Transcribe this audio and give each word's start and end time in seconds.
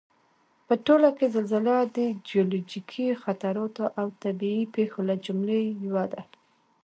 په 0.67 0.73
ټوله 0.85 1.09
کې 1.17 1.33
زلزله 1.35 1.77
د 1.97 1.97
جیولوجیکي 2.27 3.07
خطراتو 3.23 3.83
او 3.99 4.07
طبعي 4.23 4.61
پېښو 4.75 4.99
له 5.09 5.15
جملې 5.25 5.61
یوه 5.85 6.05
ده 6.13 6.21